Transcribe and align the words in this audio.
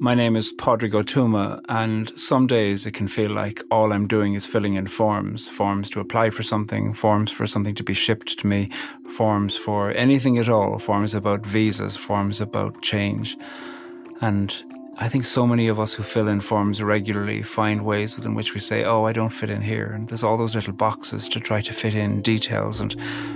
My 0.00 0.14
name 0.14 0.36
is 0.36 0.52
Padraig 0.52 0.92
Ó 0.92 1.02
Tuama, 1.02 1.60
and 1.68 2.16
some 2.16 2.46
days 2.46 2.86
it 2.86 2.94
can 2.94 3.08
feel 3.08 3.32
like 3.32 3.64
all 3.68 3.92
I'm 3.92 4.06
doing 4.06 4.34
is 4.34 4.46
filling 4.46 4.74
in 4.74 4.86
forms 4.86 5.48
forms 5.48 5.90
to 5.90 5.98
apply 5.98 6.30
for 6.30 6.44
something, 6.44 6.94
forms 6.94 7.32
for 7.32 7.48
something 7.48 7.74
to 7.74 7.82
be 7.82 7.94
shipped 7.94 8.38
to 8.38 8.46
me, 8.46 8.70
forms 9.10 9.56
for 9.56 9.90
anything 9.90 10.38
at 10.38 10.48
all, 10.48 10.78
forms 10.78 11.16
about 11.16 11.44
visas, 11.44 11.96
forms 11.96 12.40
about 12.40 12.80
change. 12.80 13.36
And 14.20 14.54
I 14.98 15.08
think 15.08 15.24
so 15.24 15.48
many 15.48 15.66
of 15.66 15.80
us 15.80 15.94
who 15.94 16.04
fill 16.04 16.28
in 16.28 16.42
forms 16.42 16.80
regularly 16.80 17.42
find 17.42 17.84
ways 17.84 18.14
within 18.14 18.36
which 18.36 18.54
we 18.54 18.60
say, 18.60 18.84
Oh, 18.84 19.02
I 19.04 19.12
don't 19.12 19.30
fit 19.30 19.50
in 19.50 19.62
here. 19.62 19.90
And 19.90 20.08
there's 20.08 20.22
all 20.22 20.36
those 20.36 20.54
little 20.54 20.74
boxes 20.74 21.28
to 21.30 21.40
try 21.40 21.60
to 21.62 21.72
fit 21.72 21.96
in 21.96 22.22
details, 22.22 22.80
and 22.80 22.94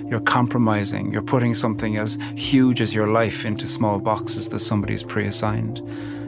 you're 0.08 0.20
compromising. 0.20 1.12
You're 1.12 1.22
putting 1.22 1.56
something 1.56 1.96
as 1.96 2.18
huge 2.36 2.80
as 2.80 2.94
your 2.94 3.08
life 3.08 3.44
into 3.44 3.66
small 3.66 3.98
boxes 3.98 4.48
that 4.50 4.60
somebody's 4.60 5.02
pre 5.02 5.26
assigned. 5.26 5.80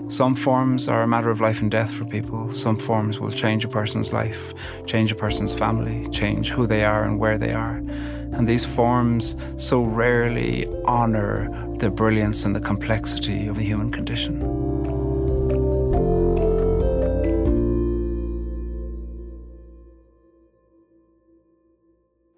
Some 0.09 0.35
forms 0.35 0.87
are 0.87 1.03
a 1.03 1.09
matter 1.09 1.31
of 1.31 1.41
life 1.41 1.63
and 1.63 1.71
death 1.71 1.91
for 1.91 2.05
people. 2.05 2.53
Some 2.53 2.77
forms 2.77 3.19
will 3.19 3.31
change 3.31 3.65
a 3.65 3.69
person's 3.69 4.13
life, 4.13 4.53
change 4.87 5.11
a 5.11 5.15
person's 5.15 5.55
family, 5.55 6.09
change 6.11 6.51
who 6.51 6.67
they 6.67 6.85
are 6.85 7.05
and 7.05 7.19
where 7.19 7.39
they 7.39 7.53
are. 7.53 7.77
And 7.77 8.47
these 8.47 8.65
forms 8.65 9.37
so 9.57 9.83
rarely 9.83 10.69
honour 10.85 11.49
the 11.79 11.91
brilliance 11.91 12.45
and 12.45 12.55
the 12.55 12.61
complexity 12.61 13.47
of 13.47 13.57
the 13.57 13.65
human 13.65 13.91
condition. 13.91 14.41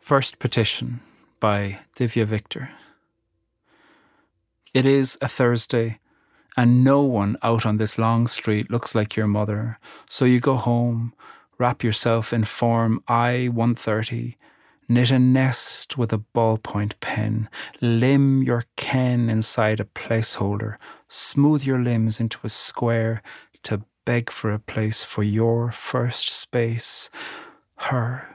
First 0.00 0.38
Petition 0.38 1.00
by 1.40 1.80
Divya 1.96 2.26
Victor. 2.26 2.70
It 4.72 4.86
is 4.86 5.18
a 5.20 5.26
Thursday 5.26 5.98
and 6.56 6.82
no 6.82 7.02
one 7.02 7.36
out 7.42 7.66
on 7.66 7.76
this 7.76 7.98
long 7.98 8.26
street 8.26 8.70
looks 8.70 8.94
like 8.94 9.16
your 9.16 9.26
mother. 9.26 9.78
So 10.08 10.24
you 10.24 10.40
go 10.40 10.56
home, 10.56 11.12
wrap 11.58 11.84
yourself 11.84 12.32
in 12.32 12.44
form 12.44 13.02
I 13.06 13.48
130, 13.52 14.36
knit 14.88 15.10
a 15.10 15.18
nest 15.18 15.98
with 15.98 16.12
a 16.12 16.22
ballpoint 16.34 16.94
pen, 17.00 17.48
limn 17.80 18.42
your 18.42 18.64
ken 18.76 19.28
inside 19.28 19.80
a 19.80 19.84
placeholder, 19.84 20.76
smooth 21.08 21.64
your 21.64 21.82
limbs 21.82 22.20
into 22.20 22.38
a 22.44 22.48
square 22.48 23.22
to 23.64 23.82
beg 24.04 24.30
for 24.30 24.52
a 24.52 24.58
place 24.58 25.02
for 25.02 25.22
your 25.22 25.72
first 25.72 26.28
space, 26.28 27.10
her. 27.76 28.32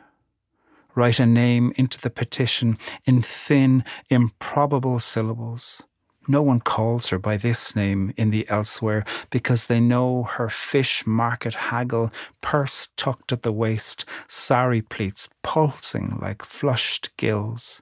Write 0.94 1.20
a 1.20 1.26
name 1.26 1.72
into 1.78 2.00
the 2.00 2.10
petition 2.10 2.78
in 3.06 3.22
thin, 3.22 3.86
improbable 4.10 5.00
syllables. 5.00 5.84
No 6.28 6.44
one 6.44 6.60
calls 6.60 7.08
her 7.08 7.18
by 7.18 7.38
this 7.38 7.76
name 7.76 8.14
in 8.16 8.30
the 8.30 8.48
elsewhere 8.48 9.06
because 9.32 9.66
they 9.66 9.80
know 9.80 10.24
her 10.24 10.50
fish 10.50 11.06
market 11.08 11.56
haggle, 11.56 12.12
purse 12.42 12.90
tucked 12.96 13.32
at 13.32 13.42
the 13.42 13.52
waist, 13.52 14.06
sari 14.28 14.82
pleats 14.82 15.30
pulsing 15.42 16.20
like 16.22 16.46
flushed 16.46 17.16
gills. 17.18 17.82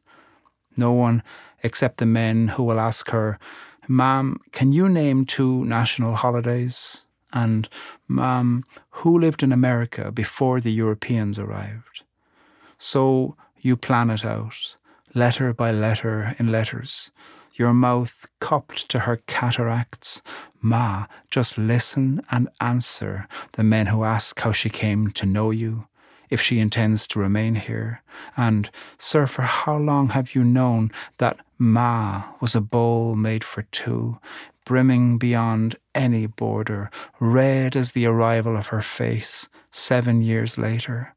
No 0.78 0.94
one 0.94 1.22
except 1.64 1.98
the 1.98 2.06
men 2.06 2.50
who 2.50 2.64
will 2.64 2.80
ask 2.80 3.10
her, 3.10 3.38
Ma'am, 3.90 4.40
can 4.54 4.72
you 4.72 4.88
name 4.88 5.26
two 5.26 5.66
national 5.66 6.16
holidays? 6.16 7.06
And, 7.34 7.68
Ma'am, 8.08 8.64
who 8.92 9.20
lived 9.20 9.44
in 9.44 9.52
America 9.52 10.12
before 10.12 10.62
the 10.62 10.72
Europeans 10.72 11.38
arrived? 11.38 12.04
So 12.78 13.36
you 13.60 13.76
plan 13.76 14.10
it 14.10 14.24
out, 14.24 14.78
letter 15.14 15.54
by 15.54 15.72
letter 15.72 16.36
in 16.40 16.52
letters 16.52 17.12
your 17.60 17.74
mouth 17.74 18.26
cupped 18.40 18.88
to 18.90 19.00
her 19.00 19.18
cataracts. 19.28 20.22
Ma, 20.62 21.06
just 21.30 21.58
listen 21.58 22.22
and 22.32 22.48
answer 22.62 23.28
the 23.52 23.64
men 23.64 23.88
who 23.88 24.06
ask 24.06 24.40
how 24.40 24.54
she 24.54 24.70
came 24.70 25.12
to 25.12 25.26
know 25.26 25.52
you, 25.52 25.86
if 26.30 26.42
she 26.42 26.60
intends 26.60 27.06
to 27.06 27.20
remain 27.20 27.56
here. 27.56 28.02
And, 28.38 28.70
sir, 28.98 29.28
for 29.28 29.42
how 29.42 29.78
long 29.78 30.10
have 30.10 30.34
you 30.34 30.44
known 30.44 30.92
that 31.18 31.40
Ma 31.58 32.24
was 32.40 32.56
a 32.56 32.62
bowl 32.62 33.16
made 33.16 33.44
for 33.44 33.64
two, 33.64 34.20
brimming 34.64 35.18
beyond 35.18 35.76
any 35.94 36.28
border, 36.28 36.90
red 37.20 37.76
as 37.76 37.92
the 37.92 38.06
arrival 38.06 38.56
of 38.56 38.68
her 38.68 38.82
face, 38.82 39.50
seven 39.70 40.22
years 40.22 40.58
later? 40.58 41.14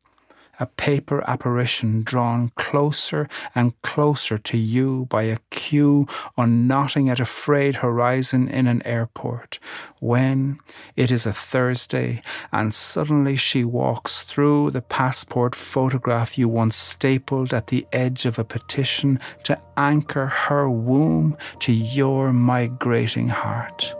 A 0.62 0.66
paper 0.66 1.28
apparition 1.28 2.02
drawn 2.04 2.48
closer 2.54 3.28
and 3.52 3.80
closer 3.82 4.38
to 4.38 4.56
you 4.56 5.06
by 5.10 5.24
a 5.24 5.38
queue 5.50 6.06
unknotting 6.38 7.10
at 7.10 7.18
a 7.18 7.24
frayed 7.24 7.74
horizon 7.74 8.46
in 8.46 8.68
an 8.68 8.80
airport, 8.86 9.58
when 9.98 10.60
it 10.94 11.10
is 11.10 11.26
a 11.26 11.32
Thursday 11.32 12.22
and 12.52 12.72
suddenly 12.72 13.34
she 13.34 13.64
walks 13.64 14.22
through 14.22 14.70
the 14.70 14.82
passport 14.82 15.56
photograph 15.56 16.38
you 16.38 16.48
once 16.48 16.76
stapled 16.76 17.52
at 17.52 17.66
the 17.66 17.84
edge 17.92 18.24
of 18.24 18.38
a 18.38 18.44
petition 18.44 19.18
to 19.42 19.60
anchor 19.76 20.26
her 20.26 20.70
womb 20.70 21.36
to 21.58 21.72
your 21.72 22.32
migrating 22.32 23.28
heart. 23.28 23.96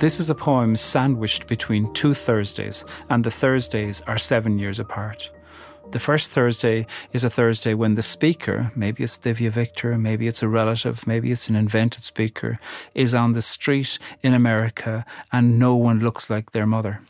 This 0.00 0.18
is 0.18 0.30
a 0.30 0.34
poem 0.34 0.76
sandwiched 0.76 1.46
between 1.46 1.92
two 1.92 2.14
Thursdays, 2.14 2.86
and 3.10 3.22
the 3.22 3.30
Thursdays 3.30 4.00
are 4.06 4.16
seven 4.16 4.58
years 4.58 4.80
apart. 4.80 5.28
The 5.90 5.98
first 5.98 6.30
Thursday 6.30 6.86
is 7.12 7.22
a 7.22 7.28
Thursday 7.28 7.74
when 7.74 7.96
the 7.96 8.02
speaker, 8.02 8.72
maybe 8.74 9.04
it's 9.04 9.18
Divya 9.18 9.50
Victor, 9.50 9.98
maybe 9.98 10.26
it's 10.26 10.42
a 10.42 10.48
relative, 10.48 11.06
maybe 11.06 11.30
it's 11.30 11.50
an 11.50 11.56
invented 11.56 12.02
speaker, 12.02 12.58
is 12.94 13.14
on 13.14 13.34
the 13.34 13.42
street 13.42 13.98
in 14.22 14.32
America 14.32 15.04
and 15.32 15.58
no 15.58 15.76
one 15.76 16.00
looks 16.00 16.30
like 16.30 16.52
their 16.52 16.66
mother. 16.66 17.02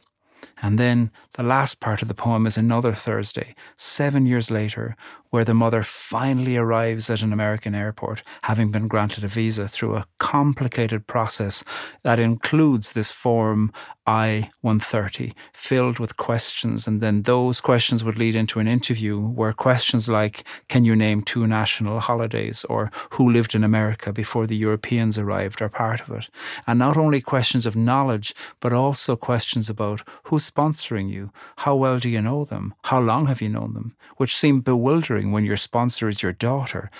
And 0.60 0.76
then 0.76 1.12
the 1.34 1.44
last 1.44 1.78
part 1.78 2.02
of 2.02 2.08
the 2.08 2.14
poem 2.14 2.44
is 2.44 2.58
another 2.58 2.92
Thursday, 2.92 3.54
seven 3.76 4.26
years 4.26 4.50
later, 4.50 4.96
where 5.30 5.44
the 5.44 5.54
mother 5.54 5.82
finally 5.82 6.56
arrives 6.56 7.08
at 7.08 7.22
an 7.22 7.32
American 7.32 7.74
airport, 7.74 8.22
having 8.42 8.70
been 8.70 8.88
granted 8.88 9.24
a 9.24 9.28
visa 9.28 9.68
through 9.68 9.96
a 9.96 10.06
complicated 10.18 11.06
process 11.06 11.64
that 12.02 12.18
includes 12.18 12.92
this 12.92 13.10
form 13.10 13.72
I 14.06 14.50
130, 14.62 15.34
filled 15.52 16.00
with 16.00 16.16
questions. 16.16 16.88
And 16.88 17.00
then 17.00 17.22
those 17.22 17.60
questions 17.60 18.02
would 18.02 18.18
lead 18.18 18.34
into 18.34 18.58
an 18.58 18.66
interview 18.66 19.20
where 19.20 19.52
questions 19.52 20.08
like, 20.08 20.42
Can 20.68 20.84
you 20.84 20.96
name 20.96 21.22
two 21.22 21.46
national 21.46 22.00
holidays? 22.00 22.64
or 22.68 22.90
Who 23.12 23.30
lived 23.30 23.54
in 23.54 23.62
America 23.62 24.12
before 24.12 24.46
the 24.48 24.56
Europeans 24.56 25.16
arrived? 25.16 25.60
are 25.62 25.68
part 25.68 26.00
of 26.00 26.10
it. 26.10 26.28
And 26.66 26.78
not 26.78 26.96
only 26.96 27.20
questions 27.20 27.66
of 27.66 27.76
knowledge, 27.76 28.34
but 28.58 28.72
also 28.72 29.14
questions 29.16 29.70
about 29.70 30.02
who's 30.24 30.50
sponsoring 30.50 31.10
you, 31.10 31.30
how 31.58 31.76
well 31.76 31.98
do 31.98 32.08
you 32.08 32.20
know 32.20 32.44
them, 32.44 32.74
how 32.84 33.00
long 33.00 33.26
have 33.26 33.40
you 33.40 33.48
known 33.48 33.74
them, 33.74 33.94
which 34.16 34.36
seem 34.36 34.60
bewildering 34.60 35.19
when 35.24 35.44
your 35.44 35.56
sponsor 35.56 36.08
is 36.08 36.22
your 36.22 36.32
daughter. 36.32 36.90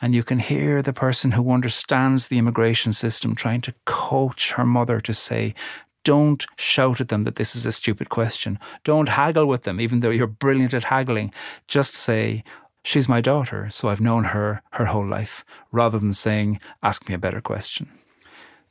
And 0.00 0.14
you 0.14 0.22
can 0.22 0.38
hear 0.38 0.82
the 0.82 0.92
person 0.92 1.32
who 1.32 1.52
understands 1.52 2.28
the 2.28 2.38
immigration 2.38 2.92
system 2.92 3.34
trying 3.34 3.60
to 3.62 3.74
coach 3.84 4.52
her 4.52 4.66
mother 4.66 5.00
to 5.00 5.14
say, 5.14 5.54
don't 6.04 6.44
shout 6.58 7.00
at 7.00 7.08
them 7.08 7.24
that 7.24 7.36
this 7.36 7.54
is 7.54 7.66
a 7.66 7.72
stupid 7.72 8.08
question. 8.08 8.58
Don't 8.84 9.08
haggle 9.08 9.46
with 9.46 9.62
them, 9.62 9.80
even 9.80 10.00
though 10.00 10.10
you're 10.10 10.26
brilliant 10.26 10.74
at 10.74 10.84
haggling. 10.84 11.32
Just 11.68 11.94
say, 11.94 12.42
She's 12.84 13.08
my 13.08 13.20
daughter, 13.20 13.70
so 13.70 13.88
I've 13.88 14.00
known 14.00 14.24
her 14.24 14.62
her 14.72 14.86
whole 14.86 15.06
life, 15.06 15.44
rather 15.70 16.00
than 16.00 16.12
saying, 16.12 16.58
Ask 16.82 17.08
me 17.08 17.14
a 17.14 17.18
better 17.18 17.40
question. 17.40 17.88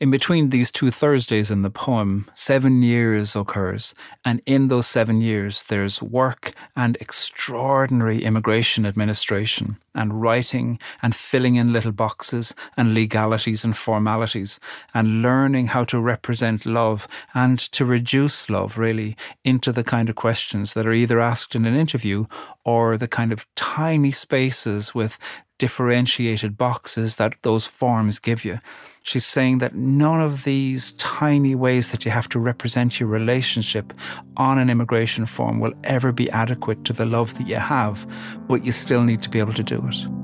In 0.01 0.09
between 0.09 0.49
these 0.49 0.71
two 0.71 0.89
Thursdays 0.89 1.51
in 1.51 1.61
the 1.61 1.69
poem, 1.69 2.27
seven 2.33 2.81
years 2.81 3.35
occurs, 3.35 3.93
and 4.25 4.41
in 4.47 4.67
those 4.67 4.87
seven 4.87 5.21
years, 5.21 5.61
there's 5.67 6.01
work 6.01 6.53
and 6.75 6.97
extraordinary 6.99 8.23
immigration 8.23 8.87
administration, 8.87 9.77
and 9.93 10.19
writing 10.19 10.79
and 11.03 11.13
filling 11.13 11.53
in 11.53 11.71
little 11.71 11.91
boxes, 11.91 12.55
and 12.75 12.95
legalities 12.95 13.63
and 13.63 13.77
formalities, 13.77 14.59
and 14.91 15.21
learning 15.21 15.67
how 15.67 15.83
to 15.83 15.99
represent 15.99 16.65
love 16.65 17.07
and 17.35 17.59
to 17.59 17.85
reduce 17.85 18.49
love, 18.49 18.79
really, 18.79 19.15
into 19.43 19.71
the 19.71 19.83
kind 19.83 20.09
of 20.09 20.15
questions 20.15 20.73
that 20.73 20.87
are 20.87 20.93
either 20.93 21.19
asked 21.19 21.53
in 21.53 21.65
an 21.65 21.75
interview 21.75 22.25
or 22.65 22.97
the 22.97 23.07
kind 23.07 23.31
of 23.31 23.45
tiny 23.55 24.11
spaces 24.11 24.95
with 24.95 25.19
differentiated 25.61 26.57
boxes 26.57 27.17
that 27.17 27.35
those 27.43 27.65
forms 27.67 28.17
give 28.17 28.43
you. 28.43 28.57
She's 29.03 29.27
saying 29.27 29.59
that 29.59 29.75
none 29.75 30.19
of 30.19 30.43
these 30.43 30.93
tiny 30.93 31.53
ways 31.53 31.91
that 31.91 32.03
you 32.03 32.09
have 32.09 32.27
to 32.29 32.39
represent 32.39 32.99
your 32.99 33.09
relationship 33.09 33.93
on 34.37 34.57
an 34.57 34.71
immigration 34.71 35.27
form 35.27 35.59
will 35.59 35.75
ever 35.83 36.11
be 36.11 36.31
adequate 36.31 36.83
to 36.85 36.93
the 36.93 37.05
love 37.05 37.37
that 37.37 37.47
you 37.47 37.57
have, 37.57 38.07
but 38.47 38.65
you 38.65 38.71
still 38.71 39.03
need 39.03 39.21
to 39.21 39.29
be 39.29 39.37
able 39.37 39.53
to 39.53 39.61
do 39.61 39.87
it. 39.87 40.20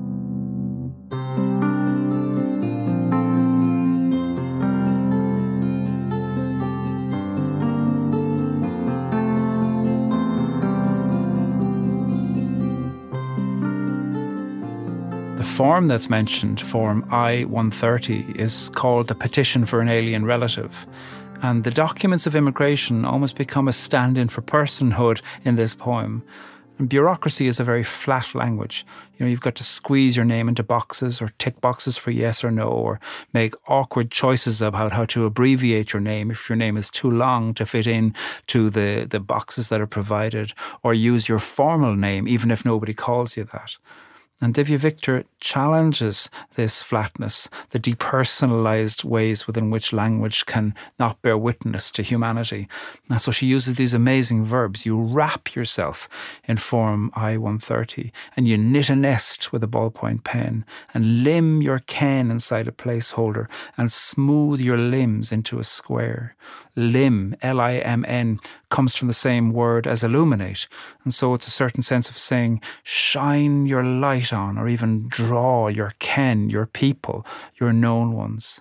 Form 15.58 15.88
that's 15.88 16.08
mentioned, 16.08 16.60
Form 16.60 17.04
I 17.10 17.42
130, 17.46 18.40
is 18.40 18.70
called 18.76 19.08
the 19.08 19.14
Petition 19.16 19.66
for 19.66 19.80
an 19.80 19.88
Alien 19.88 20.24
Relative. 20.24 20.86
And 21.42 21.64
the 21.64 21.72
documents 21.72 22.28
of 22.28 22.36
immigration 22.36 23.04
almost 23.04 23.34
become 23.34 23.66
a 23.66 23.72
stand 23.72 24.16
in 24.16 24.28
for 24.28 24.40
personhood 24.40 25.20
in 25.44 25.56
this 25.56 25.74
poem. 25.74 26.22
And 26.78 26.88
bureaucracy 26.88 27.48
is 27.48 27.58
a 27.58 27.64
very 27.64 27.82
flat 27.82 28.36
language. 28.36 28.86
You 29.16 29.26
know, 29.26 29.30
you've 29.30 29.40
got 29.40 29.56
to 29.56 29.64
squeeze 29.64 30.14
your 30.14 30.24
name 30.24 30.48
into 30.48 30.62
boxes 30.62 31.20
or 31.20 31.32
tick 31.38 31.60
boxes 31.60 31.96
for 31.96 32.12
yes 32.12 32.44
or 32.44 32.52
no, 32.52 32.68
or 32.68 33.00
make 33.32 33.56
awkward 33.66 34.12
choices 34.12 34.62
about 34.62 34.92
how 34.92 35.06
to 35.06 35.26
abbreviate 35.26 35.92
your 35.92 36.00
name 36.00 36.30
if 36.30 36.48
your 36.48 36.54
name 36.54 36.76
is 36.76 36.88
too 36.88 37.10
long 37.10 37.52
to 37.54 37.66
fit 37.66 37.88
in 37.88 38.14
to 38.46 38.70
the, 38.70 39.08
the 39.10 39.18
boxes 39.18 39.70
that 39.70 39.80
are 39.80 39.88
provided, 39.88 40.52
or 40.84 40.94
use 40.94 41.28
your 41.28 41.40
formal 41.40 41.96
name 41.96 42.28
even 42.28 42.52
if 42.52 42.64
nobody 42.64 42.94
calls 42.94 43.36
you 43.36 43.42
that. 43.42 43.76
And 44.40 44.54
Divya 44.54 44.78
Victor 44.78 45.24
challenges 45.40 46.30
this 46.54 46.80
flatness, 46.80 47.48
the 47.70 47.80
depersonalized 47.80 49.02
ways 49.02 49.48
within 49.48 49.70
which 49.70 49.92
language 49.92 50.46
can 50.46 50.74
not 50.96 51.20
bear 51.22 51.36
witness 51.36 51.90
to 51.92 52.02
humanity. 52.02 52.68
And 53.10 53.20
so 53.20 53.32
she 53.32 53.46
uses 53.46 53.76
these 53.76 53.94
amazing 53.94 54.44
verbs. 54.44 54.86
You 54.86 55.00
wrap 55.00 55.56
yourself 55.56 56.08
in 56.44 56.56
form 56.56 57.10
I 57.14 57.36
130, 57.36 58.12
and 58.36 58.46
you 58.46 58.56
knit 58.56 58.88
a 58.88 58.96
nest 58.96 59.52
with 59.52 59.64
a 59.64 59.68
ballpoint 59.68 60.22
pen, 60.22 60.64
and 60.94 61.24
limn 61.24 61.60
your 61.60 61.80
ken 61.80 62.30
inside 62.30 62.68
a 62.68 62.72
placeholder, 62.72 63.48
and 63.76 63.90
smooth 63.90 64.60
your 64.60 64.78
limbs 64.78 65.32
into 65.32 65.58
a 65.58 65.64
square 65.64 66.36
limn, 66.78 67.34
L 67.42 67.60
I 67.60 67.74
M 67.74 68.04
N, 68.06 68.40
comes 68.70 68.94
from 68.94 69.08
the 69.08 69.14
same 69.14 69.52
word 69.52 69.86
as 69.86 70.04
illuminate. 70.04 70.68
And 71.04 71.14
so 71.14 71.34
it's 71.34 71.46
a 71.46 71.50
certain 71.50 71.82
sense 71.82 72.08
of 72.10 72.18
saying, 72.18 72.60
shine 72.82 73.66
your 73.66 73.84
light 73.84 74.32
on, 74.32 74.58
or 74.58 74.68
even 74.68 75.08
draw 75.08 75.68
your 75.68 75.94
ken, 75.98 76.50
your 76.50 76.66
people, 76.66 77.26
your 77.60 77.72
known 77.72 78.12
ones. 78.12 78.60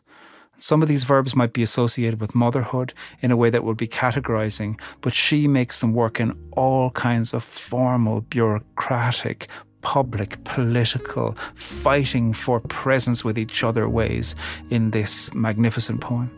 Some 0.59 0.81
of 0.81 0.87
these 0.87 1.03
verbs 1.03 1.35
might 1.35 1.53
be 1.53 1.61
associated 1.61 2.19
with 2.19 2.33
motherhood 2.33 2.93
in 3.21 3.29
a 3.29 3.37
way 3.37 3.51
that 3.51 3.63
would 3.63 3.77
be 3.77 3.87
categorizing, 3.87 4.79
but 5.01 5.13
she 5.13 5.47
makes 5.47 5.81
them 5.81 5.93
work 5.93 6.19
in 6.19 6.33
all 6.53 6.89
kinds 6.91 7.33
of 7.33 7.43
formal, 7.43 8.21
bureaucratic, 8.21 9.47
public, 9.81 10.43
political, 10.45 11.37
fighting 11.53 12.33
for 12.33 12.59
presence 12.61 13.23
with 13.23 13.37
each 13.37 13.63
other 13.63 13.87
ways 13.87 14.35
in 14.71 14.91
this 14.91 15.31
magnificent 15.35 16.01
poem. 16.01 16.31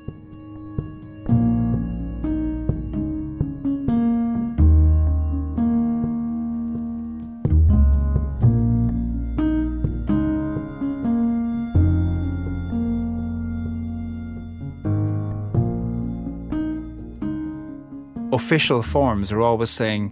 Official 18.49 18.81
forms 18.81 19.31
are 19.31 19.41
always 19.41 19.69
saying, 19.69 20.11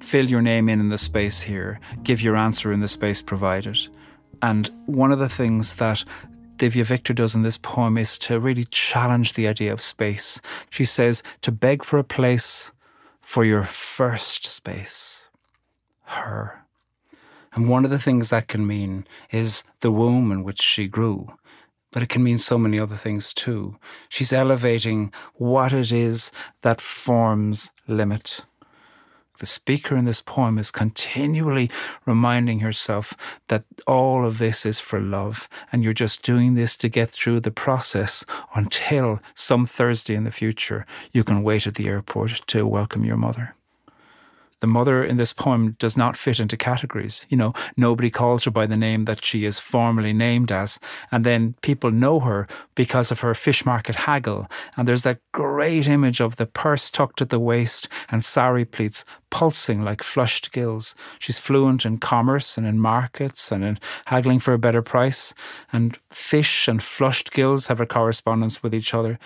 fill 0.00 0.30
your 0.30 0.40
name 0.40 0.68
in 0.68 0.78
in 0.78 0.90
the 0.90 0.96
space 0.96 1.40
here, 1.40 1.80
give 2.04 2.22
your 2.22 2.36
answer 2.36 2.70
in 2.70 2.78
the 2.78 2.86
space 2.86 3.20
provided. 3.20 3.76
And 4.40 4.70
one 4.86 5.10
of 5.10 5.18
the 5.18 5.28
things 5.28 5.74
that 5.74 6.04
Divya 6.54 6.84
Victor 6.84 7.12
does 7.12 7.34
in 7.34 7.42
this 7.42 7.56
poem 7.56 7.98
is 7.98 8.16
to 8.20 8.38
really 8.38 8.66
challenge 8.66 9.32
the 9.32 9.48
idea 9.48 9.72
of 9.72 9.80
space. 9.80 10.40
She 10.70 10.84
says, 10.84 11.24
to 11.40 11.50
beg 11.50 11.82
for 11.82 11.98
a 11.98 12.04
place 12.04 12.70
for 13.20 13.44
your 13.44 13.64
first 13.64 14.46
space, 14.46 15.24
her. 16.04 16.64
And 17.54 17.68
one 17.68 17.84
of 17.84 17.90
the 17.90 17.98
things 17.98 18.30
that 18.30 18.46
can 18.46 18.64
mean 18.68 19.04
is 19.32 19.64
the 19.80 19.90
womb 19.90 20.30
in 20.30 20.44
which 20.44 20.62
she 20.62 20.86
grew, 20.86 21.36
but 21.94 22.02
it 22.02 22.08
can 22.08 22.24
mean 22.24 22.38
so 22.38 22.58
many 22.58 22.76
other 22.76 22.96
things 22.96 23.32
too. 23.32 23.76
She's 24.08 24.32
elevating 24.32 25.12
what 25.34 25.72
it 25.72 25.92
is 25.92 26.32
that 26.62 26.80
forms 26.80 27.70
limit. 27.86 28.40
The 29.38 29.46
speaker 29.46 29.96
in 29.96 30.04
this 30.04 30.20
poem 30.20 30.58
is 30.58 30.72
continually 30.72 31.70
reminding 32.04 32.60
herself 32.60 33.14
that 33.46 33.62
all 33.86 34.26
of 34.26 34.38
this 34.38 34.66
is 34.66 34.80
for 34.80 35.00
love, 35.00 35.48
and 35.70 35.84
you're 35.84 35.92
just 35.92 36.22
doing 36.22 36.54
this 36.54 36.74
to 36.78 36.88
get 36.88 37.10
through 37.10 37.40
the 37.40 37.52
process 37.52 38.24
until 38.56 39.20
some 39.36 39.64
Thursday 39.64 40.16
in 40.16 40.24
the 40.24 40.32
future 40.32 40.86
you 41.12 41.22
can 41.22 41.44
wait 41.44 41.64
at 41.64 41.76
the 41.76 41.86
airport 41.86 42.42
to 42.48 42.66
welcome 42.66 43.04
your 43.04 43.16
mother 43.16 43.54
the 44.60 44.66
mother 44.66 45.04
in 45.04 45.16
this 45.16 45.32
poem 45.32 45.76
does 45.78 45.96
not 45.96 46.16
fit 46.16 46.40
into 46.40 46.56
categories. 46.56 47.26
You 47.28 47.36
know, 47.36 47.52
nobody 47.76 48.10
calls 48.10 48.44
her 48.44 48.50
by 48.50 48.66
the 48.66 48.76
name 48.76 49.04
that 49.04 49.24
she 49.24 49.44
is 49.44 49.58
formally 49.58 50.12
named 50.12 50.50
as. 50.50 50.78
And 51.10 51.24
then 51.24 51.54
people 51.62 51.90
know 51.90 52.20
her 52.20 52.46
because 52.74 53.10
of 53.10 53.20
her 53.20 53.34
fish 53.34 53.66
market 53.66 53.94
haggle. 53.94 54.48
And 54.76 54.88
there's 54.88 55.02
that 55.02 55.20
great 55.32 55.86
image 55.86 56.20
of 56.20 56.36
the 56.36 56.46
purse 56.46 56.90
tucked 56.90 57.20
at 57.20 57.30
the 57.30 57.38
waist 57.38 57.88
and 58.10 58.24
sari 58.24 58.64
pleats 58.64 59.04
pulsing 59.30 59.82
like 59.82 60.02
flushed 60.02 60.52
gills. 60.52 60.94
She's 61.18 61.40
fluent 61.40 61.84
in 61.84 61.98
commerce 61.98 62.56
and 62.56 62.66
in 62.66 62.78
markets 62.78 63.50
and 63.50 63.64
in 63.64 63.78
haggling 64.06 64.38
for 64.38 64.54
a 64.54 64.58
better 64.58 64.82
price. 64.82 65.34
And 65.72 65.98
fish 66.10 66.68
and 66.68 66.82
flushed 66.82 67.32
gills 67.32 67.66
have 67.66 67.80
a 67.80 67.86
correspondence 67.86 68.62
with 68.62 68.72
each 68.72 68.94
other. 68.94 69.18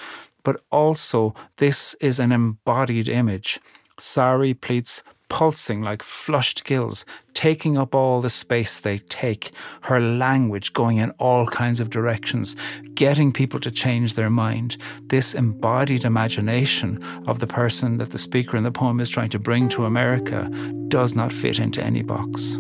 But 0.45 0.63
also, 0.71 1.35
this 1.59 1.95
is 2.01 2.19
an 2.19 2.33
embodied 2.33 3.09
image. 3.09 3.61
Sari 3.99 4.55
pleats 4.55 5.03
pulsing 5.29 5.83
like 5.83 6.03
flushed 6.03 6.65
gills, 6.65 7.05
taking 7.35 7.77
up 7.77 7.95
all 7.95 8.21
the 8.21 8.31
space 8.31 8.81
they 8.81 8.99
take, 8.99 9.53
her 9.83 10.01
language 10.01 10.73
going 10.73 10.99
in 10.99 11.11
all 11.13 11.47
kinds 11.47 11.81
of 11.81 11.91
directions, 11.91 12.57
getting 12.95 13.33
people 13.33 13.61
to 13.61 13.71
change 13.71 14.15
their 14.15 14.31
mind. 14.31 14.77
This 15.09 15.35
embodied 15.35 16.05
imagination 16.05 17.03
of 17.27 17.41
the 17.41 17.47
person 17.47 17.99
that 17.99 18.11
the 18.11 18.19
speaker 18.19 18.57
in 18.57 18.65
the 18.65 18.73
poem 18.73 19.01
is 19.01 19.11
trying 19.11 19.31
to 19.31 19.39
bring 19.39 19.69
to 19.71 19.85
America 19.85 20.49
does 20.89 21.15
not 21.15 21.33
fit 21.33 21.59
into 21.59 21.83
any 21.83 22.03
box. 22.03 22.59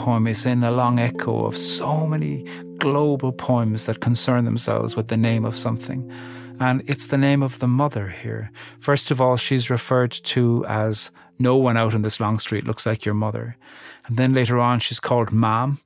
Poem 0.00 0.26
is 0.26 0.46
in 0.46 0.64
a 0.64 0.70
long 0.70 0.98
echo 0.98 1.44
of 1.44 1.58
so 1.58 2.06
many 2.06 2.46
global 2.78 3.32
poems 3.32 3.84
that 3.84 4.00
concern 4.00 4.46
themselves 4.46 4.96
with 4.96 5.08
the 5.08 5.16
name 5.16 5.44
of 5.44 5.58
something. 5.58 6.10
And 6.58 6.82
it's 6.86 7.08
the 7.08 7.18
name 7.18 7.42
of 7.42 7.58
the 7.58 7.68
mother 7.68 8.08
here. 8.08 8.50
First 8.78 9.10
of 9.10 9.20
all, 9.20 9.36
she's 9.36 9.68
referred 9.68 10.12
to 10.34 10.64
as 10.64 11.10
no 11.38 11.54
one 11.56 11.76
out 11.76 11.92
in 11.92 12.00
this 12.00 12.18
long 12.18 12.38
street 12.38 12.66
looks 12.66 12.86
like 12.86 13.04
your 13.04 13.14
mother. 13.14 13.58
And 14.06 14.16
then 14.16 14.32
later 14.32 14.58
on, 14.58 14.78
she's 14.78 15.00
called 15.00 15.32
Mom. 15.32 15.80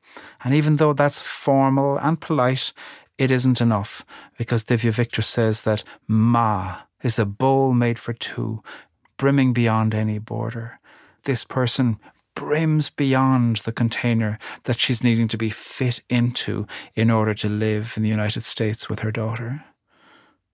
And 0.44 0.54
even 0.54 0.76
though 0.76 0.92
that's 0.92 1.20
formal 1.20 1.98
and 1.98 2.20
polite, 2.20 2.72
it 3.18 3.32
isn't 3.32 3.60
enough 3.60 4.04
because 4.38 4.62
Divya 4.62 4.92
Victor 4.92 5.22
says 5.22 5.62
that 5.62 5.82
Ma 6.06 6.82
is 7.02 7.18
a 7.18 7.26
bowl 7.26 7.74
made 7.74 7.98
for 7.98 8.12
two, 8.12 8.62
brimming 9.16 9.52
beyond 9.52 9.92
any 9.92 10.18
border. 10.18 10.78
This 11.24 11.44
person 11.44 11.98
brims 12.34 12.90
beyond 12.90 13.56
the 13.58 13.72
container 13.72 14.38
that 14.64 14.78
she's 14.78 15.04
needing 15.04 15.28
to 15.28 15.38
be 15.38 15.50
fit 15.50 16.02
into 16.08 16.66
in 16.94 17.10
order 17.10 17.34
to 17.34 17.48
live 17.48 17.94
in 17.96 18.02
the 18.02 18.08
United 18.08 18.44
States 18.44 18.88
with 18.88 19.00
her 19.00 19.12
daughter. 19.12 19.64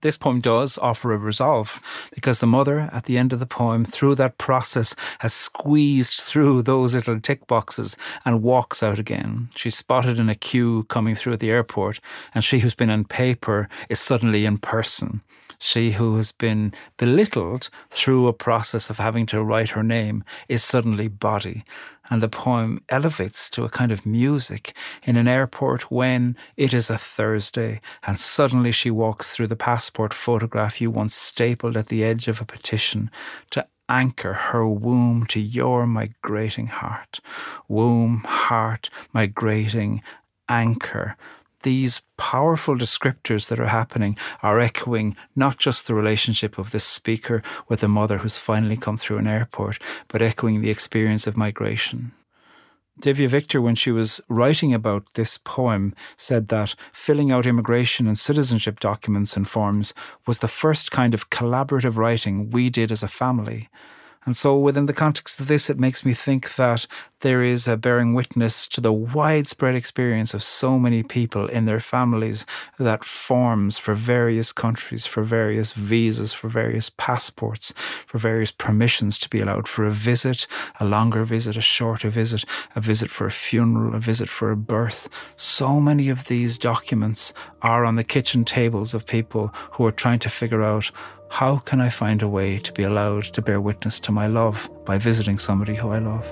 This 0.01 0.17
poem 0.17 0.41
does 0.41 0.77
offer 0.77 1.13
a 1.13 1.17
resolve 1.17 1.79
because 2.13 2.39
the 2.39 2.47
mother, 2.47 2.89
at 2.91 3.05
the 3.05 3.17
end 3.17 3.33
of 3.33 3.39
the 3.39 3.45
poem, 3.45 3.85
through 3.85 4.15
that 4.15 4.37
process, 4.37 4.95
has 5.19 5.33
squeezed 5.33 6.21
through 6.21 6.63
those 6.63 6.93
little 6.93 7.19
tick 7.19 7.47
boxes 7.47 7.97
and 8.25 8.43
walks 8.43 8.81
out 8.81 8.99
again. 8.99 9.49
She's 9.55 9.75
spotted 9.75 10.19
in 10.19 10.29
a 10.29 10.35
queue 10.35 10.83
coming 10.83 11.15
through 11.15 11.33
at 11.33 11.39
the 11.39 11.51
airport, 11.51 11.99
and 12.33 12.43
she 12.43 12.59
who's 12.59 12.75
been 12.75 12.89
on 12.89 13.05
paper 13.05 13.69
is 13.89 13.99
suddenly 13.99 14.45
in 14.45 14.57
person 14.57 15.21
she 15.61 15.91
who 15.91 16.15
has 16.15 16.31
been 16.31 16.73
belittled 16.97 17.69
through 17.91 18.27
a 18.27 18.33
process 18.33 18.89
of 18.89 18.97
having 18.97 19.27
to 19.27 19.43
write 19.43 19.69
her 19.69 19.83
name 19.83 20.23
is 20.49 20.63
suddenly 20.63 21.07
body. 21.07 21.63
And 22.09 22.21
the 22.21 22.27
poem 22.27 22.83
elevates 22.89 23.49
to 23.51 23.63
a 23.63 23.69
kind 23.69 23.91
of 23.91 24.05
music 24.05 24.75
in 25.03 25.15
an 25.15 25.27
airport 25.27 25.91
when 25.91 26.35
it 26.57 26.73
is 26.73 26.89
a 26.89 26.97
Thursday 26.97 27.79
and 28.03 28.17
suddenly 28.17 28.71
she 28.71 28.91
walks 28.91 29.31
through 29.31 29.47
the 29.47 29.55
passport 29.55 30.13
photograph 30.13 30.81
you 30.81 30.91
once 30.91 31.15
stapled 31.15 31.77
at 31.77 31.87
the 31.87 32.03
edge 32.03 32.27
of 32.27 32.41
a 32.41 32.45
petition 32.45 33.09
to 33.51 33.65
anchor 33.87 34.33
her 34.33 34.67
womb 34.67 35.25
to 35.27 35.39
your 35.39 35.85
migrating 35.85 36.67
heart. 36.67 37.19
Womb, 37.67 38.23
heart, 38.25 38.89
migrating, 39.13 40.01
anchor 40.49 41.15
these 41.63 42.01
powerful 42.17 42.75
descriptors 42.75 43.47
that 43.49 43.59
are 43.59 43.67
happening 43.67 44.17
are 44.41 44.59
echoing 44.59 45.15
not 45.35 45.57
just 45.57 45.87
the 45.87 45.93
relationship 45.93 46.57
of 46.57 46.71
this 46.71 46.83
speaker 46.83 47.41
with 47.67 47.83
a 47.83 47.87
mother 47.87 48.19
who's 48.19 48.37
finally 48.37 48.77
come 48.77 48.97
through 48.97 49.17
an 49.17 49.27
airport, 49.27 49.79
but 50.07 50.21
echoing 50.21 50.61
the 50.61 50.69
experience 50.69 51.27
of 51.27 51.37
migration. 51.37 52.11
Divya 52.99 53.27
Victor, 53.29 53.61
when 53.61 53.75
she 53.75 53.91
was 53.91 54.21
writing 54.27 54.73
about 54.73 55.13
this 55.13 55.37
poem, 55.37 55.95
said 56.17 56.49
that 56.49 56.75
filling 56.93 57.31
out 57.31 57.45
immigration 57.45 58.05
and 58.05 58.19
citizenship 58.19 58.79
documents 58.79 59.35
and 59.35 59.47
forms 59.47 59.93
was 60.27 60.39
the 60.39 60.47
first 60.47 60.91
kind 60.91 61.13
of 61.13 61.29
collaborative 61.29 61.97
writing 61.97 62.51
we 62.51 62.69
did 62.69 62.91
as 62.91 63.01
a 63.01 63.07
family. 63.07 63.69
And 64.25 64.37
so, 64.37 64.57
within 64.57 64.85
the 64.85 64.93
context 64.93 65.39
of 65.39 65.47
this, 65.47 65.69
it 65.69 65.79
makes 65.79 66.05
me 66.05 66.13
think 66.13 66.55
that 66.55 66.85
there 67.21 67.41
is 67.43 67.67
a 67.67 67.77
bearing 67.77 68.13
witness 68.13 68.67
to 68.67 68.81
the 68.81 68.93
widespread 68.93 69.75
experience 69.75 70.33
of 70.33 70.43
so 70.43 70.77
many 70.77 71.01
people 71.01 71.47
in 71.47 71.65
their 71.65 71.79
families 71.79 72.45
that 72.77 73.03
forms 73.03 73.79
for 73.79 73.95
various 73.95 74.51
countries, 74.51 75.07
for 75.07 75.23
various 75.23 75.73
visas, 75.73 76.33
for 76.33 76.49
various 76.49 76.89
passports, 76.89 77.73
for 78.05 78.19
various 78.19 78.51
permissions 78.51 79.17
to 79.19 79.29
be 79.29 79.39
allowed 79.39 79.67
for 79.67 79.85
a 79.85 79.91
visit, 79.91 80.45
a 80.79 80.85
longer 80.85 81.23
visit, 81.25 81.57
a 81.57 81.61
shorter 81.61 82.09
visit, 82.09 82.45
a 82.75 82.81
visit 82.81 83.09
for 83.09 83.25
a 83.25 83.31
funeral, 83.31 83.95
a 83.95 83.99
visit 83.99 84.29
for 84.29 84.51
a 84.51 84.57
birth. 84.57 85.09
So 85.35 85.79
many 85.79 86.09
of 86.09 86.27
these 86.27 86.59
documents 86.59 87.33
are 87.63 87.85
on 87.85 87.95
the 87.95 88.03
kitchen 88.03 88.45
tables 88.45 88.93
of 88.93 89.05
people 89.05 89.51
who 89.71 89.85
are 89.85 89.91
trying 89.91 90.19
to 90.19 90.29
figure 90.29 90.63
out 90.63 90.91
how 91.31 91.57
can 91.59 91.79
I 91.79 91.89
find 91.89 92.21
a 92.21 92.27
way 92.27 92.59
to 92.59 92.73
be 92.73 92.83
allowed 92.83 93.23
to 93.23 93.41
bear 93.41 93.61
witness 93.61 94.01
to 94.01 94.11
my 94.11 94.27
love 94.27 94.69
by 94.85 94.97
visiting 94.97 95.39
somebody 95.39 95.75
who 95.75 95.89
I 95.89 95.99
love? 95.99 96.27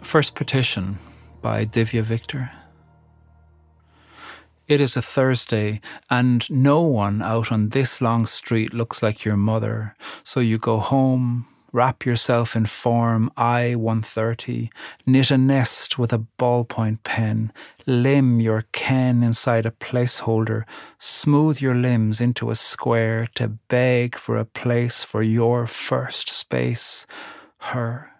First 0.00 0.36
petition 0.36 1.00
by 1.42 1.66
Divya 1.66 2.02
Victor. 2.04 2.52
It 4.66 4.80
is 4.80 4.96
a 4.96 5.02
Thursday, 5.02 5.82
and 6.08 6.50
no 6.50 6.80
one 6.80 7.20
out 7.20 7.52
on 7.52 7.68
this 7.68 8.00
long 8.00 8.24
street 8.24 8.72
looks 8.72 9.02
like 9.02 9.22
your 9.22 9.36
mother. 9.36 9.94
So 10.22 10.40
you 10.40 10.56
go 10.56 10.78
home, 10.78 11.46
wrap 11.70 12.06
yourself 12.06 12.56
in 12.56 12.64
form 12.64 13.30
I 13.36 13.74
130, 13.74 14.70
knit 15.04 15.30
a 15.30 15.36
nest 15.36 15.98
with 15.98 16.14
a 16.14 16.24
ballpoint 16.38 17.02
pen, 17.02 17.52
limn 17.84 18.40
your 18.40 18.64
ken 18.72 19.22
inside 19.22 19.66
a 19.66 19.70
placeholder, 19.70 20.64
smooth 20.98 21.60
your 21.60 21.74
limbs 21.74 22.22
into 22.22 22.50
a 22.50 22.54
square 22.54 23.28
to 23.34 23.48
beg 23.48 24.16
for 24.16 24.38
a 24.38 24.46
place 24.46 25.02
for 25.02 25.22
your 25.22 25.66
first 25.66 26.30
space, 26.30 27.06
her 27.58 28.12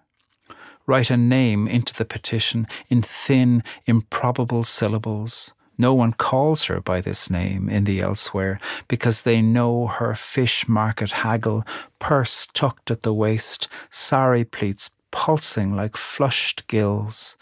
write 0.87 1.09
a 1.09 1.17
name 1.17 1.67
into 1.67 1.95
the 1.95 2.05
petition 2.05 2.67
in 2.91 3.01
thin, 3.01 3.63
improbable 3.87 4.63
syllables. 4.63 5.55
No 5.77 5.93
one 5.95 6.13
calls 6.13 6.65
her 6.65 6.81
by 6.81 7.01
this 7.01 7.29
name 7.29 7.69
in 7.69 7.85
the 7.85 8.01
elsewhere 8.01 8.61
because 8.89 9.23
they 9.23 9.43
know 9.43 9.87
her 9.87 10.15
fish 10.15 10.69
market 10.69 11.11
haggle, 11.11 11.65
purse 11.99 12.47
tucked 12.53 12.91
at 12.91 13.03
the 13.03 13.13
waist, 13.13 13.69
sari 13.91 14.45
pleats 14.45 14.91
pulsing 15.11 15.75
like 15.75 15.97
flushed 15.97 16.67
gills. 16.69 17.37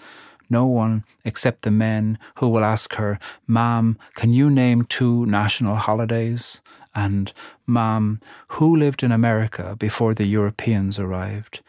No 0.49 0.67
one 0.67 1.05
except 1.25 1.63
the 1.63 1.71
men 1.71 2.19
who 2.37 2.49
will 2.49 2.65
ask 2.65 2.95
her, 2.95 3.19
Ma'am, 3.47 3.99
can 4.15 4.33
you 4.33 4.51
name 4.51 4.85
two 4.85 5.25
national 5.27 5.77
holidays? 5.77 6.61
And, 6.95 7.33
Ma'am, 7.67 8.21
who 8.49 8.77
lived 8.77 9.03
in 9.03 9.13
America 9.13 9.77
before 9.79 10.13
the 10.13 10.27
Europeans 10.27 10.99
arrived? 10.99 11.63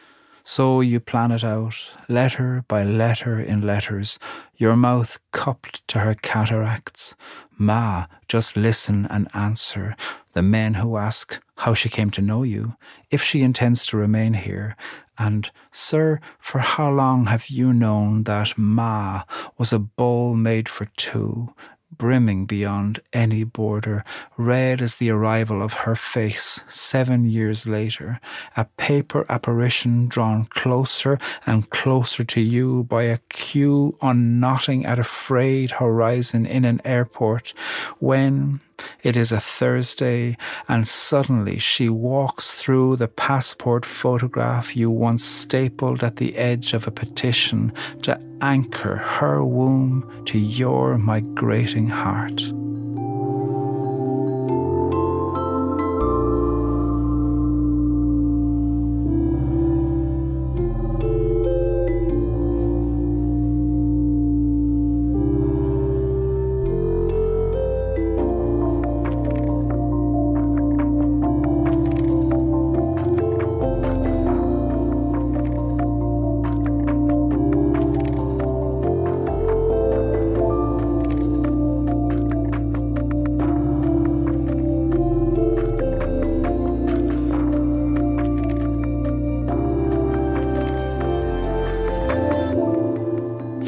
So 0.45 0.81
you 0.81 0.99
plan 0.99 1.31
it 1.31 1.43
out, 1.43 1.75
letter 2.09 2.65
by 2.67 2.83
letter 2.83 3.39
in 3.39 3.61
letters, 3.61 4.19
your 4.57 4.75
mouth 4.75 5.19
cupped 5.31 5.87
to 5.87 5.99
her 5.99 6.15
cataracts. 6.15 7.15
Ma, 7.57 8.07
just 8.27 8.57
listen 8.57 9.07
and 9.09 9.29
answer 9.33 9.95
the 10.33 10.41
men 10.41 10.75
who 10.75 10.97
ask 10.97 11.39
how 11.57 11.73
she 11.73 11.87
came 11.87 12.09
to 12.11 12.21
know 12.21 12.43
you, 12.43 12.75
if 13.09 13.23
she 13.23 13.41
intends 13.41 13.85
to 13.85 13.97
remain 13.97 14.33
here, 14.33 14.75
and, 15.17 15.51
Sir, 15.71 16.19
for 16.39 16.59
how 16.59 16.91
long 16.91 17.27
have 17.27 17.47
you 17.47 17.71
known 17.71 18.23
that 18.23 18.57
Ma 18.57 19.23
was 19.57 19.71
a 19.71 19.79
bowl 19.79 20.35
made 20.35 20.67
for 20.67 20.85
two, 20.97 21.53
brimming 21.97 22.45
beyond 22.45 23.01
any 23.11 23.43
border, 23.43 24.03
red 24.37 24.81
as 24.81 24.95
the 24.95 25.09
arrival 25.09 25.61
of 25.61 25.73
her 25.73 25.95
face 25.95 26.61
seven 26.67 27.25
years 27.25 27.65
later, 27.65 28.19
a 28.55 28.65
paper 28.77 29.25
apparition 29.29 30.07
drawn 30.07 30.45
closer 30.45 31.19
and 31.45 31.69
closer 31.69 32.23
to 32.23 32.41
you 32.41 32.83
by 32.83 33.03
a 33.03 33.19
queue 33.29 33.97
unknotting 34.01 34.85
at 34.85 34.99
a 34.99 35.03
frayed 35.03 35.71
horizon 35.71 36.45
in 36.45 36.65
an 36.65 36.81
airport, 36.83 37.53
when, 37.99 38.59
it 39.03 39.15
is 39.15 39.31
a 39.31 39.39
Thursday, 39.39 40.37
and 40.67 40.87
suddenly 40.87 41.59
she 41.59 41.89
walks 41.89 42.53
through 42.53 42.95
the 42.95 43.07
passport 43.07 43.85
photograph 43.85 44.75
you 44.75 44.89
once 44.89 45.23
stapled 45.23 46.03
at 46.03 46.17
the 46.17 46.35
edge 46.35 46.73
of 46.73 46.87
a 46.87 46.91
petition 46.91 47.71
to 48.01 48.19
anchor 48.43 48.97
her 48.97 49.41
womb 49.41 50.05
to 50.25 50.37
your 50.37 50.97
migrating 50.97 51.87
heart. 51.87 52.41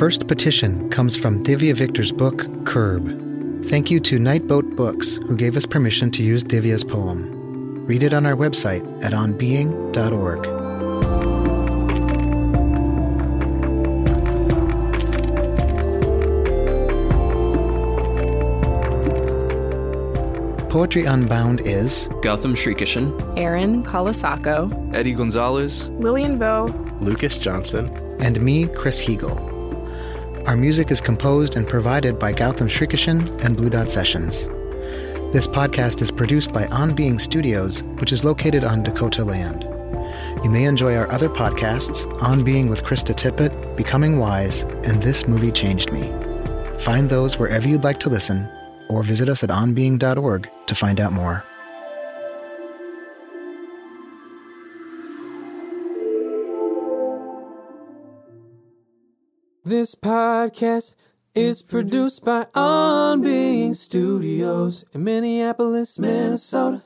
First 0.06 0.28
petition 0.28 0.88
comes 0.92 1.18
from 1.18 1.44
Divya 1.44 1.76
Victor's 1.76 2.12
book, 2.12 2.46
Curb. 2.64 3.08
Thank 3.66 3.90
you 3.90 4.00
to 4.02 4.20
Nightboat 4.20 4.76
Books, 4.76 5.16
who 5.16 5.36
gave 5.36 5.58
us 5.58 5.66
permission 5.66 6.12
to 6.12 6.22
use 6.22 6.44
Divya's 6.44 6.84
poem. 6.84 7.84
Read 7.88 8.04
it 8.04 8.14
on 8.14 8.24
our 8.28 8.36
website 8.36 8.86
at 9.04 9.14
onbeing.org. 9.14 10.44
Poetry 20.70 21.06
Unbound 21.06 21.62
is 21.62 22.10
Gautam 22.22 22.54
Srikishan, 22.54 23.36
Erin 23.36 23.84
Colasacco, 23.84 24.94
Eddie 24.94 25.16
Gonzalez, 25.16 25.90
Lillian 25.90 26.38
Vo, 26.38 26.66
Lucas 27.02 27.40
Johnson, 27.40 27.90
and 28.20 28.40
me, 28.40 28.68
Chris 28.68 29.02
Heagle. 29.02 29.55
Our 30.48 30.56
music 30.56 30.92
is 30.92 31.02
composed 31.02 31.58
and 31.58 31.68
provided 31.68 32.20
by 32.20 32.32
Gautam 32.32 32.70
Srikishan 32.70 33.44
and 33.44 33.58
Blue 33.58 33.72
Dot 33.72 33.90
Sessions. 33.90 34.46
This 35.34 35.48
podcast 35.48 36.04
is 36.04 36.12
produced 36.12 36.54
by 36.54 36.68
On 36.68 36.94
Being 36.94 37.18
Studios, 37.18 37.82
which 38.00 38.14
is 38.14 38.24
located 38.24 38.64
on 38.64 38.84
Dakota 38.84 39.24
land. 39.24 39.64
You 40.44 40.52
may 40.52 40.66
enjoy 40.66 40.96
our 40.98 41.12
other 41.12 41.30
podcasts, 41.30 42.06
On 42.22 42.44
Being 42.44 42.70
with 42.70 42.84
Krista 42.84 43.16
Tippett, 43.16 43.76
Becoming 43.76 44.20
Wise, 44.20 44.62
and 44.84 45.02
This 45.02 45.28
Movie 45.28 45.52
Changed 45.52 45.92
Me. 45.92 46.04
Find 46.82 47.10
those 47.10 47.40
wherever 47.40 47.68
you'd 47.68 47.84
like 47.84 48.00
to 48.02 48.10
listen, 48.10 48.48
or 48.88 49.02
visit 49.02 49.30
us 49.30 49.44
at 49.44 49.50
onbeing.org 49.50 50.48
to 50.68 50.76
find 50.76 51.02
out 51.02 51.12
more. 51.12 51.44
This 59.66 59.96
podcast 59.96 60.96
is 61.34 61.64
produced 61.64 62.24
by 62.24 62.46
On 62.54 63.24
Being 63.24 63.74
Studios 63.74 64.86
in 64.94 65.04
Minneapolis, 65.04 65.98
Minnesota. 65.98 66.84